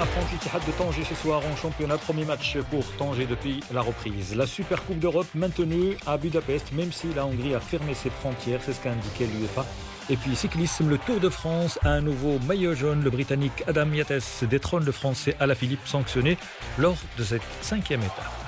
affronte 0.00 0.30
l'Ittihad 0.32 0.62
de 0.66 0.72
Tanger 0.72 1.04
ce 1.04 1.14
soir 1.14 1.42
en 1.50 1.56
championnat. 1.56 1.98
Premier 1.98 2.24
match 2.24 2.58
pour 2.70 2.84
Tanger 2.96 3.26
depuis 3.26 3.60
la 3.72 3.80
reprise. 3.80 4.34
La 4.36 4.46
Super 4.46 4.84
Coupe 4.84 4.98
d'Europe 4.98 5.26
maintenue 5.34 5.96
à 6.06 6.16
Budapest, 6.16 6.72
même 6.72 6.92
si 6.92 7.12
la 7.14 7.26
Hongrie 7.26 7.54
a 7.54 7.60
fermé 7.60 7.94
ses 7.94 8.10
frontières, 8.10 8.60
c'est 8.64 8.72
ce 8.72 8.80
qu'a 8.80 8.92
indiqué 8.92 9.26
l'UEFA. 9.26 9.64
Et 10.10 10.16
puis 10.16 10.34
cyclisme, 10.34 10.88
le 10.88 10.98
Tour 10.98 11.20
de 11.20 11.28
France 11.28 11.78
a 11.82 11.90
un 11.90 12.00
nouveau 12.00 12.38
maillot 12.46 12.74
jaune. 12.74 13.02
Le 13.02 13.10
Britannique 13.10 13.64
Adam 13.66 13.92
Yates 13.92 14.44
détrône 14.48 14.84
le 14.84 14.92
Français 14.92 15.36
Alaphilippe 15.38 15.86
sanctionné 15.86 16.38
lors 16.78 16.96
de 17.18 17.24
cette 17.24 17.42
cinquième 17.60 18.00
étape. 18.00 18.47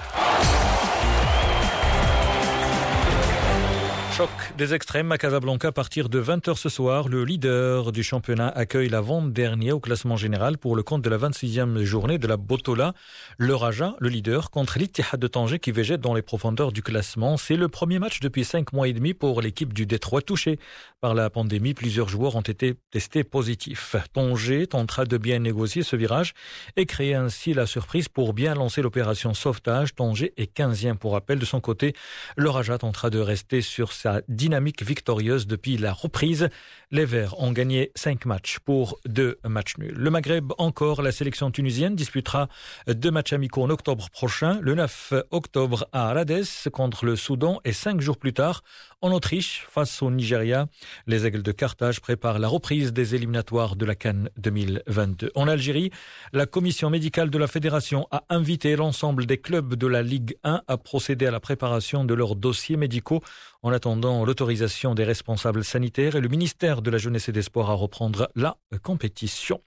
Choc 4.20 4.52
des 4.58 4.74
extrêmes 4.74 5.10
à 5.12 5.16
Casablanca 5.16 5.68
à 5.68 5.72
partir 5.72 6.10
de 6.10 6.20
20h 6.20 6.54
ce 6.56 6.68
soir. 6.68 7.08
Le 7.08 7.24
leader 7.24 7.90
du 7.90 8.02
championnat 8.02 8.48
accueille 8.48 8.90
la 8.90 9.00
vente 9.00 9.32
dernière 9.32 9.76
au 9.76 9.80
classement 9.80 10.18
général 10.18 10.58
pour 10.58 10.76
le 10.76 10.82
compte 10.82 11.00
de 11.00 11.08
la 11.08 11.16
26e 11.16 11.82
journée 11.84 12.18
de 12.18 12.26
la 12.26 12.36
Botola. 12.36 12.92
Le 13.38 13.54
Raja, 13.54 13.94
le 13.98 14.10
leader, 14.10 14.50
contre 14.50 14.78
l'Ittihad 14.78 15.18
de 15.18 15.26
Tanger 15.26 15.58
qui 15.58 15.72
végète 15.72 16.02
dans 16.02 16.12
les 16.12 16.20
profondeurs 16.20 16.70
du 16.70 16.82
classement. 16.82 17.38
C'est 17.38 17.56
le 17.56 17.68
premier 17.68 17.98
match 17.98 18.20
depuis 18.20 18.44
cinq 18.44 18.74
mois 18.74 18.88
et 18.88 18.92
demi 18.92 19.14
pour 19.14 19.40
l'équipe 19.40 19.72
du 19.72 19.86
Détroit 19.86 20.20
touchée 20.20 20.58
par 21.00 21.14
la 21.14 21.30
pandémie. 21.30 21.72
Plusieurs 21.72 22.10
joueurs 22.10 22.36
ont 22.36 22.42
été 22.42 22.74
testés 22.90 23.24
positifs. 23.24 23.96
Tanger 24.12 24.66
tentera 24.66 25.06
de 25.06 25.16
bien 25.16 25.38
négocier 25.38 25.82
ce 25.82 25.96
virage 25.96 26.34
et 26.76 26.84
créer 26.84 27.14
ainsi 27.14 27.54
la 27.54 27.64
surprise 27.64 28.08
pour 28.08 28.34
bien 28.34 28.54
lancer 28.54 28.82
l'opération 28.82 29.32
sauvetage. 29.32 29.94
Tanger 29.94 30.34
est 30.36 30.54
15e 30.54 30.96
pour 30.96 31.12
rappel. 31.12 31.38
De 31.38 31.46
son 31.46 31.62
côté, 31.62 31.94
le 32.36 32.50
Raja 32.50 32.76
tentera 32.76 33.08
de 33.08 33.18
rester 33.18 33.62
sur 33.62 33.92
sa 33.92 34.09
dynamique 34.28 34.82
victorieuse 34.82 35.46
depuis 35.46 35.76
la 35.76 35.92
reprise. 35.92 36.48
Les 36.90 37.04
Verts 37.04 37.40
ont 37.40 37.52
gagné 37.52 37.92
5 37.94 38.26
matchs 38.26 38.58
pour 38.58 38.98
deux 39.06 39.38
matchs 39.44 39.78
nuls. 39.78 39.94
Le 39.96 40.10
Maghreb 40.10 40.52
encore, 40.58 41.02
la 41.02 41.12
sélection 41.12 41.50
tunisienne 41.50 41.94
disputera 41.94 42.48
deux 42.88 43.10
matchs 43.10 43.32
amicaux 43.32 43.62
en 43.62 43.70
octobre 43.70 44.10
prochain, 44.10 44.58
le 44.60 44.74
9 44.74 45.14
octobre 45.30 45.88
à 45.92 46.12
Rades 46.12 46.44
contre 46.72 47.04
le 47.04 47.16
Soudan 47.16 47.60
et 47.64 47.72
cinq 47.72 48.00
jours 48.00 48.16
plus 48.16 48.32
tard 48.32 48.62
en 49.02 49.12
Autriche 49.12 49.66
face 49.68 50.02
au 50.02 50.10
Nigeria. 50.10 50.66
Les 51.06 51.26
Aigles 51.26 51.42
de 51.42 51.52
Carthage 51.52 52.00
préparent 52.00 52.38
la 52.38 52.48
reprise 52.48 52.92
des 52.92 53.14
éliminatoires 53.14 53.76
de 53.76 53.84
la 53.86 53.94
Cannes 53.94 54.28
2022. 54.36 55.30
En 55.34 55.48
Algérie, 55.48 55.90
la 56.32 56.46
commission 56.46 56.90
médicale 56.90 57.30
de 57.30 57.38
la 57.38 57.46
fédération 57.46 58.06
a 58.10 58.24
invité 58.28 58.76
l'ensemble 58.76 59.26
des 59.26 59.38
clubs 59.38 59.74
de 59.74 59.86
la 59.86 60.02
Ligue 60.02 60.36
1 60.44 60.62
à 60.66 60.76
procéder 60.76 61.26
à 61.26 61.30
la 61.30 61.40
préparation 61.40 62.04
de 62.04 62.14
leurs 62.14 62.36
dossiers 62.36 62.76
médicaux 62.76 63.22
en 63.62 63.72
attendant 63.72 64.24
l'autorisation 64.24 64.94
des 64.94 65.04
responsables 65.04 65.64
sanitaires 65.64 66.16
et 66.16 66.20
le 66.20 66.28
ministère 66.28 66.80
de 66.82 66.90
la 66.90 66.98
Jeunesse 66.98 67.28
et 67.28 67.32
des 67.32 67.42
Sports 67.42 67.70
à 67.70 67.74
reprendre 67.74 68.30
la 68.34 68.56
compétition. 68.82 69.60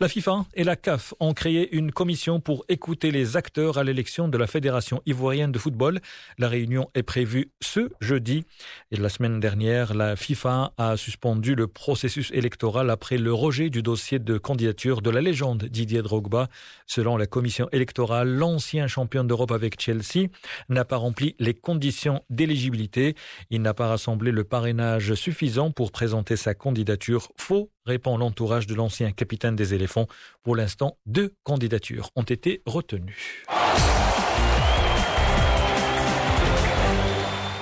La 0.00 0.08
FIFA 0.08 0.44
et 0.54 0.64
la 0.64 0.76
CAF 0.76 1.14
ont 1.18 1.32
créé 1.32 1.74
une 1.74 1.92
commission 1.92 2.40
pour 2.40 2.64
écouter 2.68 3.10
les 3.10 3.36
acteurs 3.36 3.78
à 3.78 3.84
l'élection 3.84 4.28
de 4.28 4.36
la 4.36 4.46
Fédération 4.46 5.00
ivoirienne 5.06 5.52
de 5.52 5.58
football. 5.58 6.00
La 6.36 6.48
réunion 6.48 6.90
est 6.94 7.02
prévue 7.02 7.50
ce 7.62 7.88
jeudi. 8.00 8.44
Et 8.90 8.96
la 8.96 9.08
semaine 9.08 9.40
dernière, 9.40 9.94
la 9.94 10.16
FIFA 10.16 10.72
a 10.76 10.96
suspendu 10.96 11.54
le 11.54 11.68
processus 11.68 12.30
électoral 12.32 12.90
après 12.90 13.16
le 13.16 13.32
rejet 13.32 13.70
du 13.70 13.82
dossier 13.82 14.18
de 14.18 14.36
candidature 14.36 15.00
de 15.00 15.10
la 15.10 15.20
légende 15.20 15.64
Didier 15.64 16.02
Drogba. 16.02 16.48
Selon 16.86 17.16
la 17.16 17.26
commission 17.26 17.68
électorale, 17.72 18.28
l'ancien 18.28 18.86
champion 18.88 19.24
d'Europe 19.24 19.52
avec 19.52 19.80
Chelsea 19.80 20.28
n'a 20.68 20.84
pas 20.84 20.96
rempli 20.96 21.34
les 21.38 21.54
conditions 21.54 22.22
d'éligibilité. 22.28 23.14
Il 23.50 23.62
n'a 23.62 23.74
pas 23.74 23.88
rassemblé 23.88 24.30
le 24.30 24.44
parrainage 24.44 25.14
suffisant 25.14 25.70
pour 25.70 25.92
présenter 25.92 26.36
sa 26.36 26.54
candidature. 26.54 27.28
Faux, 27.36 27.70
répond 27.86 28.16
l'entourage 28.16 28.66
de 28.66 28.74
l'ancien 28.74 29.12
capitaine 29.12 29.56
des 29.56 29.74
éléphants. 29.74 30.06
Pour 30.42 30.56
l'instant, 30.56 30.98
deux 31.06 31.34
candidatures 31.42 32.10
ont 32.16 32.22
été 32.22 32.62
retenues. 32.66 33.44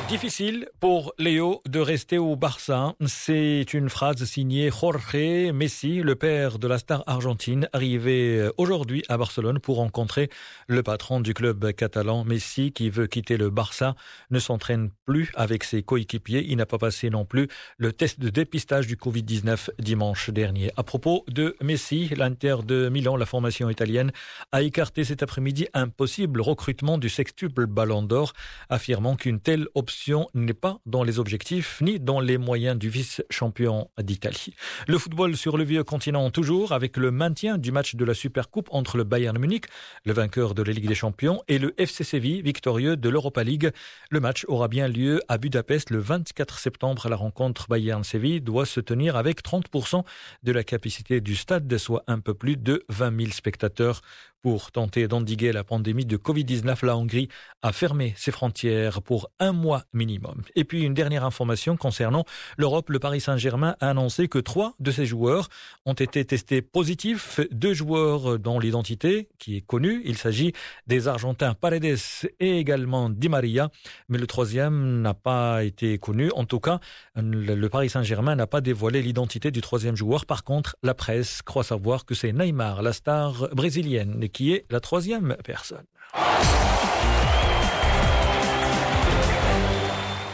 Difficile 0.08 0.68
pour 0.78 1.12
Léo 1.18 1.62
de 1.68 1.80
rester 1.80 2.16
au 2.16 2.36
Barça. 2.36 2.94
C'est 3.06 3.74
une 3.74 3.88
phrase 3.88 4.24
signée 4.24 4.70
Jorge 4.70 5.50
Messi, 5.52 6.00
le 6.00 6.14
père 6.14 6.60
de 6.60 6.68
la 6.68 6.78
star 6.78 7.02
argentine, 7.08 7.68
arrivé 7.72 8.48
aujourd'hui 8.56 9.02
à 9.08 9.18
Barcelone 9.18 9.58
pour 9.58 9.78
rencontrer 9.78 10.30
le 10.68 10.84
patron 10.84 11.18
du 11.18 11.34
club 11.34 11.72
catalan. 11.72 12.24
Messi, 12.24 12.70
qui 12.70 12.88
veut 12.88 13.08
quitter 13.08 13.36
le 13.36 13.50
Barça, 13.50 13.96
ne 14.30 14.38
s'entraîne 14.38 14.90
plus 15.06 15.32
avec 15.34 15.64
ses 15.64 15.82
coéquipiers. 15.82 16.46
Il 16.48 16.58
n'a 16.58 16.66
pas 16.66 16.78
passé 16.78 17.10
non 17.10 17.24
plus 17.24 17.48
le 17.76 17.92
test 17.92 18.20
de 18.20 18.28
dépistage 18.28 18.86
du 18.86 18.94
Covid-19 18.94 19.70
dimanche 19.80 20.30
dernier. 20.30 20.70
À 20.76 20.84
propos 20.84 21.24
de 21.26 21.56
Messi, 21.60 22.10
l'Inter 22.16 22.58
de 22.64 22.88
Milan, 22.90 23.16
la 23.16 23.26
formation 23.26 23.68
italienne, 23.70 24.12
a 24.52 24.62
écarté 24.62 25.02
cet 25.02 25.24
après-midi 25.24 25.66
un 25.74 25.88
possible 25.88 26.40
recrutement 26.40 26.96
du 26.96 27.08
sextuple 27.08 27.66
Ballon 27.66 28.04
d'Or, 28.04 28.34
affirmant 28.68 29.16
qu'une 29.16 29.40
telle 29.40 29.66
option 29.74 29.95
n'est 30.34 30.54
pas 30.54 30.78
dans 30.86 31.02
les 31.02 31.18
objectifs 31.18 31.80
ni 31.80 31.98
dans 31.98 32.20
les 32.20 32.38
moyens 32.38 32.78
du 32.78 32.88
vice-champion 32.88 33.90
d'Italie. 33.98 34.54
Le 34.86 34.98
football 34.98 35.36
sur 35.36 35.56
le 35.56 35.64
vieux 35.64 35.84
continent 35.84 36.30
toujours 36.30 36.72
avec 36.72 36.96
le 36.96 37.10
maintien 37.10 37.58
du 37.58 37.72
match 37.72 37.94
de 37.94 38.04
la 38.04 38.14
Supercoupe 38.14 38.68
entre 38.70 38.96
le 38.96 39.04
Bayern 39.04 39.38
Munich, 39.38 39.66
le 40.04 40.12
vainqueur 40.12 40.54
de 40.54 40.62
la 40.62 40.72
Ligue 40.72 40.88
des 40.88 40.94
Champions, 40.94 41.42
et 41.48 41.58
le 41.58 41.74
FC 41.80 42.04
Séville, 42.04 42.42
victorieux 42.42 42.96
de 42.96 43.08
l'Europa 43.08 43.42
League. 43.42 43.70
Le 44.10 44.20
match 44.20 44.44
aura 44.48 44.68
bien 44.68 44.88
lieu 44.88 45.20
à 45.28 45.38
Budapest 45.38 45.90
le 45.90 45.98
24 45.98 46.58
septembre. 46.58 47.08
La 47.08 47.16
rencontre 47.16 47.66
Bayern-Séville 47.68 48.40
doit 48.40 48.66
se 48.66 48.80
tenir 48.80 49.16
avec 49.16 49.42
30% 49.42 50.04
de 50.42 50.52
la 50.52 50.64
capacité 50.64 51.20
du 51.20 51.36
stade, 51.36 51.76
soit 51.78 52.04
un 52.06 52.20
peu 52.20 52.34
plus 52.34 52.56
de 52.56 52.84
20 52.88 53.18
000 53.18 53.32
spectateurs. 53.32 54.02
Pour 54.42 54.70
tenter 54.70 55.08
d'endiguer 55.08 55.52
la 55.52 55.64
pandémie 55.64 56.04
de 56.04 56.16
Covid-19, 56.16 56.86
la 56.86 56.96
Hongrie 56.96 57.28
a 57.62 57.72
fermé 57.72 58.14
ses 58.16 58.30
frontières 58.30 59.02
pour 59.02 59.28
un 59.40 59.52
mois 59.52 59.84
minimum. 59.92 60.42
Et 60.54 60.64
puis 60.64 60.82
une 60.82 60.94
dernière 60.94 61.24
information 61.24 61.76
concernant 61.76 62.24
l'Europe. 62.56 62.90
Le 62.90 62.98
Paris 62.98 63.20
Saint-Germain 63.20 63.74
a 63.80 63.90
annoncé 63.90 64.28
que 64.28 64.38
trois 64.38 64.74
de 64.78 64.92
ses 64.92 65.06
joueurs 65.06 65.48
ont 65.84 65.94
été 65.94 66.24
testés 66.24 66.62
positifs. 66.62 67.40
Deux 67.50 67.74
joueurs 67.74 68.38
dont 68.38 68.60
l'identité 68.60 69.28
qui 69.38 69.56
est 69.56 69.66
connue. 69.66 70.02
Il 70.04 70.16
s'agit 70.16 70.52
des 70.86 71.08
Argentins 71.08 71.54
Paredes 71.54 71.98
et 72.38 72.58
également 72.58 73.10
Di 73.10 73.28
Maria. 73.28 73.70
Mais 74.08 74.18
le 74.18 74.26
troisième 74.26 75.00
n'a 75.00 75.14
pas 75.14 75.64
été 75.64 75.98
connu. 75.98 76.30
En 76.36 76.44
tout 76.44 76.60
cas, 76.60 76.78
le 77.16 77.66
Paris 77.68 77.90
Saint-Germain 77.90 78.36
n'a 78.36 78.46
pas 78.46 78.60
dévoilé 78.60 79.02
l'identité 79.02 79.50
du 79.50 79.60
troisième 79.60 79.96
joueur. 79.96 80.26
Par 80.26 80.44
contre, 80.44 80.76
la 80.82 80.94
presse 80.94 81.42
croit 81.42 81.64
savoir 81.64 82.04
que 82.04 82.14
c'est 82.14 82.32
Neymar, 82.32 82.82
la 82.82 82.92
star 82.92 83.48
brésilienne, 83.54 84.25
qui 84.28 84.52
est 84.52 84.64
la 84.70 84.80
troisième 84.80 85.36
personne. 85.44 85.84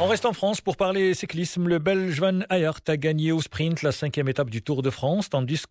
On 0.04 0.08
reste 0.08 0.26
en 0.26 0.32
France 0.32 0.60
pour 0.60 0.76
parler 0.76 1.14
cyclisme. 1.14 1.68
Le 1.68 1.78
Belge 1.78 2.18
Van 2.18 2.40
Aert 2.50 2.80
a 2.88 2.96
gagné 2.96 3.30
au 3.30 3.40
sprint 3.40 3.82
la 3.82 3.92
cinquième 3.92 4.28
étape 4.28 4.50
du 4.50 4.60
Tour 4.60 4.82
de 4.82 4.90
France, 4.90 5.30
tandis 5.30 5.62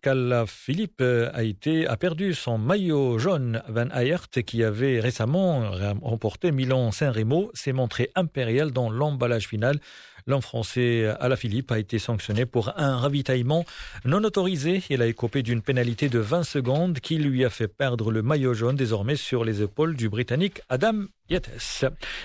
Philippe 0.46 1.02
a 1.02 1.42
été 1.42 1.86
a 1.86 1.98
perdu 1.98 2.32
son 2.32 2.56
maillot 2.56 3.18
jaune. 3.18 3.62
Van 3.68 3.90
Aert, 3.90 4.30
qui 4.46 4.64
avait 4.64 5.00
récemment 5.00 5.70
remporté 6.00 6.50
Milan-Saint 6.50 7.12
Remo, 7.12 7.50
s'est 7.52 7.74
montré 7.74 8.10
impérial 8.14 8.70
dans 8.70 8.88
l'emballage 8.88 9.48
final. 9.48 9.78
L'homme 10.26 10.42
français 10.42 11.08
Philippe 11.36 11.72
a 11.72 11.78
été 11.78 11.98
sanctionné 11.98 12.46
pour 12.46 12.72
un 12.78 12.96
ravitaillement 12.96 13.64
non 14.04 14.22
autorisé. 14.24 14.82
Il 14.90 15.02
a 15.02 15.06
écopé 15.06 15.42
d'une 15.42 15.62
pénalité 15.62 16.08
de 16.08 16.18
20 16.18 16.42
secondes 16.44 17.00
qui 17.00 17.16
lui 17.16 17.44
a 17.44 17.50
fait 17.50 17.68
perdre 17.68 18.10
le 18.10 18.22
maillot 18.22 18.54
jaune 18.54 18.76
désormais 18.76 19.16
sur 19.16 19.44
les 19.44 19.62
épaules 19.62 19.96
du 19.96 20.08
Britannique 20.08 20.60
Adam 20.68 21.06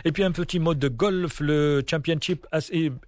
et 0.03 0.11
puis 0.11 0.23
un 0.23 0.31
petit 0.31 0.59
mot 0.59 0.73
de 0.73 0.87
golf, 0.87 1.39
le 1.39 1.83
Championship 1.89 2.45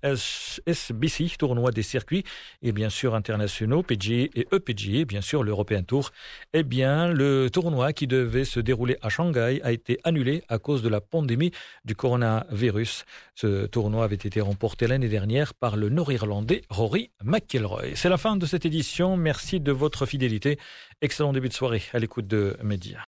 SBC, 0.03 1.37
tournoi 1.37 1.71
des 1.71 1.83
circuits, 1.83 2.23
et 2.61 2.71
bien 2.71 2.89
sûr 2.89 3.15
internationaux, 3.15 3.83
PGA 3.83 4.29
et 4.33 4.47
EPGA, 4.51 5.05
bien 5.05 5.21
sûr 5.21 5.43
l'European 5.43 5.83
Tour. 5.83 6.11
Eh 6.53 6.63
bien, 6.63 7.11
le 7.11 7.49
tournoi 7.49 7.91
qui 7.93 8.07
devait 8.07 8.45
se 8.45 8.59
dérouler 8.59 8.97
à 9.01 9.09
Shanghai 9.09 9.59
a 9.63 9.71
été 9.71 9.99
annulé 10.03 10.43
à 10.47 10.57
cause 10.57 10.81
de 10.81 10.89
la 10.89 11.01
pandémie 11.01 11.51
du 11.85 11.95
coronavirus. 11.95 13.05
Ce 13.35 13.65
tournoi 13.65 14.03
avait 14.05 14.15
été 14.15 14.41
l'année 14.87 15.09
dernière 15.09 15.53
par 15.53 15.77
le 15.77 15.89
Nord-Irlandais 15.89 16.63
Rory 16.69 17.11
McIlroy. 17.23 17.95
C'est 17.95 18.09
la 18.09 18.17
fin 18.17 18.35
de 18.35 18.45
cette 18.45 18.65
édition. 18.65 19.17
Merci 19.17 19.59
de 19.59 19.71
votre 19.71 20.05
fidélité. 20.05 20.57
Excellent 21.01 21.33
début 21.33 21.49
de 21.49 21.53
soirée 21.53 21.83
à 21.93 21.99
l'écoute 21.99 22.27
de 22.27 22.57
Média. 22.63 22.97